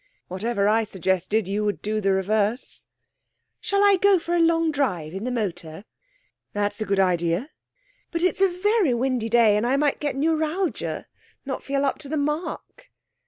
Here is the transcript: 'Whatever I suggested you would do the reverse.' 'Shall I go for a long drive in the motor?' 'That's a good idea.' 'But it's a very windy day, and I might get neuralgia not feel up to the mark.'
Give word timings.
'Whatever 0.29 0.67
I 0.67 0.83
suggested 0.83 1.47
you 1.47 1.63
would 1.63 1.79
do 1.83 2.01
the 2.01 2.09
reverse.' 2.11 2.87
'Shall 3.59 3.83
I 3.83 3.97
go 4.01 4.17
for 4.17 4.35
a 4.35 4.39
long 4.39 4.71
drive 4.71 5.13
in 5.13 5.25
the 5.25 5.31
motor?' 5.31 5.85
'That's 6.53 6.81
a 6.81 6.85
good 6.87 6.99
idea.' 6.99 7.49
'But 8.11 8.23
it's 8.23 8.41
a 8.41 8.47
very 8.49 8.95
windy 8.95 9.29
day, 9.29 9.55
and 9.55 9.67
I 9.67 9.75
might 9.75 9.99
get 9.99 10.15
neuralgia 10.15 11.05
not 11.45 11.61
feel 11.61 11.85
up 11.85 11.99
to 11.99 12.09
the 12.09 12.17
mark.' 12.17 12.89